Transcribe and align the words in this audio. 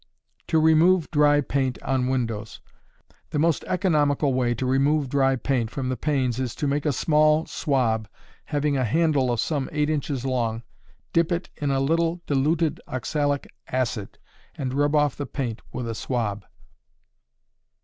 To 0.47 0.57
Remove 0.59 1.11
Dry 1.11 1.41
Paint 1.41 1.79
on 1.83 2.07
Windows. 2.07 2.59
The 3.29 3.37
most 3.37 3.63
economical 3.65 4.33
way 4.33 4.55
to 4.55 4.65
remove 4.65 5.09
dry 5.09 5.35
paint 5.35 5.69
from 5.69 5.89
the 5.89 5.95
panes 5.95 6.39
is 6.39 6.55
to 6.55 6.65
make 6.65 6.87
a 6.87 6.91
small 6.91 7.45
swab 7.45 8.07
having 8.45 8.75
a 8.75 8.83
handle 8.83 9.37
some 9.37 9.69
eight 9.71 9.91
inches 9.91 10.25
long, 10.25 10.63
dip 11.13 11.31
it 11.31 11.51
in 11.55 11.69
a 11.69 11.79
little 11.79 12.19
diluted 12.25 12.81
oxalic 12.87 13.45
acid, 13.67 14.17
and 14.55 14.73
rub 14.73 14.95
off 14.95 15.15
the 15.17 15.27
paint 15.27 15.61
with 15.71 15.87
a 15.87 15.93
swab. 15.93 16.45